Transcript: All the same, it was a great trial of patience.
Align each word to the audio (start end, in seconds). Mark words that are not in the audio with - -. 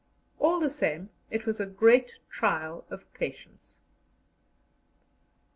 All 0.39 0.59
the 0.59 0.71
same, 0.71 1.09
it 1.29 1.45
was 1.45 1.59
a 1.59 1.67
great 1.67 2.17
trial 2.31 2.85
of 2.89 3.03
patience. 3.13 3.75